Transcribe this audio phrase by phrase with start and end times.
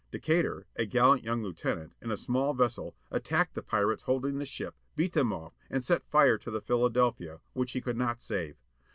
[0.09, 4.73] Decatur, a gallant young lieutenant, in a small vessel, attacked the pirates holding the ship,
[4.95, 8.55] beat them off, and set fire to the Philadelphia, which he could not save.